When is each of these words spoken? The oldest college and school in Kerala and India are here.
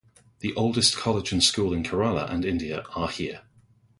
The 0.39 0.51
oldest 0.55 0.97
college 0.97 1.31
and 1.31 1.43
school 1.43 1.73
in 1.73 1.83
Kerala 1.83 2.27
and 2.27 2.43
India 2.43 2.83
are 2.95 3.07
here. 3.07 3.43